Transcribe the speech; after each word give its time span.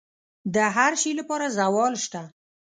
د 0.53 0.55
هر 0.75 0.91
شي 1.01 1.11
لپاره 1.19 1.45
زوال 1.57 1.93
شته، 2.03 2.21